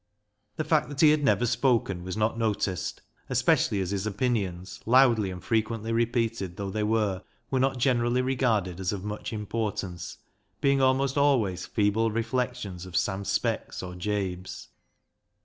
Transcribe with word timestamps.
The 0.55 0.63
fact 0.63 0.89
that 0.89 1.01
he 1.01 1.11
had 1.11 1.23
never 1.23 1.45
spoken 1.45 2.03
was 2.03 2.17
not 2.17 2.35
noticed, 2.35 3.03
especially 3.29 3.79
as 3.81 3.91
his 3.91 4.07
opinions, 4.07 4.79
loudly 4.87 5.29
and 5.29 5.43
frequently 5.43 5.93
repeated 5.93 6.57
though 6.57 6.71
they 6.71 6.81
were, 6.81 7.21
were 7.51 7.59
not 7.59 7.77
generally 7.77 8.23
regarded 8.23 8.79
as 8.79 8.91
of 8.91 9.03
much 9.03 9.31
importance, 9.31 10.17
being 10.59 10.81
almost 10.81 11.19
always 11.19 11.67
feeble 11.67 12.09
reflections 12.09 12.87
of 12.87 12.97
Sam 12.97 13.23
Speck's 13.23 13.83
or 13.83 13.93
Jabe's. 13.93 14.69